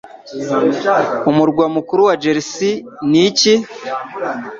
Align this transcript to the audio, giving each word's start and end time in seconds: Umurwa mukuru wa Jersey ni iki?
Umurwa 1.29 1.65
mukuru 1.75 2.01
wa 2.07 2.15
Jersey 2.21 2.73
ni 3.09 3.19
iki? 3.27 3.53